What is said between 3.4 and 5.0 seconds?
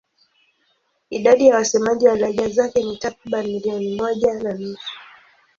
milioni moja na nusu.